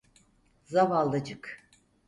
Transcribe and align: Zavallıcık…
Zavallıcık… 0.63 1.69